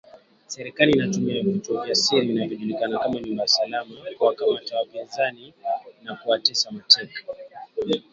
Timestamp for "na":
6.03-6.15